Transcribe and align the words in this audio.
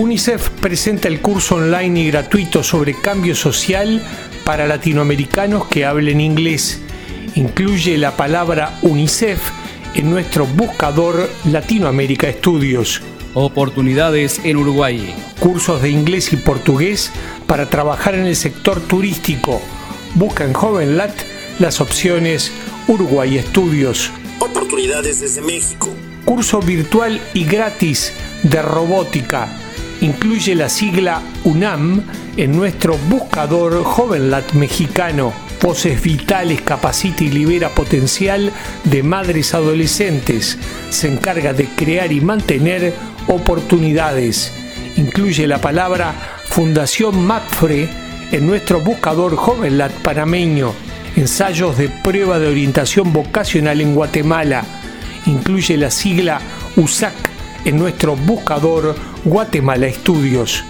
UNICEF 0.00 0.48
presenta 0.62 1.08
el 1.08 1.20
curso 1.20 1.56
online 1.56 2.00
y 2.00 2.10
gratuito 2.10 2.62
sobre 2.62 2.94
cambio 2.94 3.34
social 3.34 4.02
para 4.44 4.66
latinoamericanos 4.66 5.66
que 5.66 5.84
hablen 5.84 6.22
inglés. 6.22 6.80
Incluye 7.34 7.98
la 7.98 8.16
palabra 8.16 8.78
UNICEF 8.80 9.38
en 9.94 10.08
nuestro 10.08 10.46
buscador 10.46 11.28
Latinoamérica 11.44 12.30
Estudios. 12.30 13.02
Oportunidades 13.34 14.40
en 14.42 14.56
Uruguay. 14.56 15.14
Cursos 15.38 15.82
de 15.82 15.90
inglés 15.90 16.32
y 16.32 16.36
portugués 16.36 17.12
para 17.46 17.68
trabajar 17.68 18.14
en 18.14 18.24
el 18.24 18.36
sector 18.36 18.80
turístico. 18.80 19.60
Busca 20.14 20.46
en 20.46 20.54
JovenLat 20.54 21.12
las 21.58 21.82
opciones 21.82 22.52
Uruguay 22.88 23.36
Estudios. 23.36 24.10
Oportunidades 24.38 25.20
desde 25.20 25.42
México. 25.42 25.90
Curso 26.24 26.60
virtual 26.60 27.20
y 27.34 27.44
gratis 27.44 28.14
de 28.42 28.62
robótica. 28.62 29.69
Incluye 30.00 30.54
la 30.54 30.70
sigla 30.70 31.20
UNAM 31.44 32.02
en 32.36 32.56
nuestro 32.56 32.96
buscador 33.10 33.82
JovenLat 33.84 34.52
mexicano. 34.54 35.32
Voces 35.60 36.02
Vitales 36.02 36.62
capacita 36.62 37.22
y 37.22 37.28
libera 37.28 37.68
potencial 37.68 38.50
de 38.84 39.02
madres 39.02 39.52
adolescentes. 39.52 40.56
Se 40.88 41.06
encarga 41.06 41.52
de 41.52 41.66
crear 41.66 42.12
y 42.12 42.22
mantener 42.22 42.94
oportunidades. 43.28 44.52
Incluye 44.96 45.46
la 45.46 45.60
palabra 45.60 46.14
Fundación 46.46 47.26
MAPFRE 47.26 47.88
en 48.32 48.46
nuestro 48.46 48.80
buscador 48.80 49.36
JovenLat 49.36 49.92
panameño. 49.92 50.72
Ensayos 51.14 51.76
de 51.76 51.90
prueba 51.90 52.38
de 52.38 52.48
orientación 52.48 53.12
vocacional 53.12 53.82
en 53.82 53.94
Guatemala. 53.94 54.64
Incluye 55.26 55.76
la 55.76 55.90
sigla 55.90 56.40
USAC 56.76 57.29
en 57.64 57.78
nuestro 57.78 58.16
buscador 58.16 58.94
Guatemala 59.24 59.86
Estudios. 59.86 60.64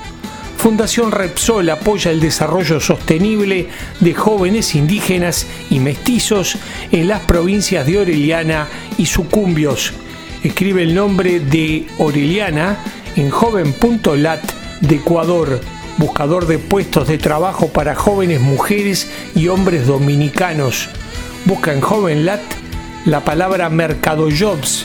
Fundación 0.60 1.10
Repsol 1.10 1.70
apoya 1.70 2.10
el 2.10 2.20
desarrollo 2.20 2.80
sostenible 2.80 3.68
de 4.00 4.14
jóvenes 4.14 4.74
indígenas 4.74 5.46
y 5.70 5.80
mestizos 5.80 6.58
en 6.92 7.08
las 7.08 7.20
provincias 7.20 7.86
de 7.86 7.98
Orellana 7.98 8.68
y 8.98 9.06
Sucumbios. 9.06 9.94
Escribe 10.42 10.82
el 10.82 10.94
nombre 10.94 11.40
de 11.40 11.86
Orellana 11.96 12.76
en 13.16 13.30
joven.lat 13.30 14.42
de 14.82 14.96
Ecuador, 14.96 15.60
buscador 15.96 16.46
de 16.46 16.58
puestos 16.58 17.08
de 17.08 17.16
trabajo 17.16 17.68
para 17.68 17.94
jóvenes 17.94 18.42
mujeres 18.42 19.10
y 19.34 19.48
hombres 19.48 19.86
dominicanos. 19.86 20.90
Busca 21.46 21.72
en 21.72 21.80
JovenLat 21.80 22.42
la 23.06 23.24
palabra 23.24 23.70
Mercado 23.70 24.28
Jobs, 24.30 24.84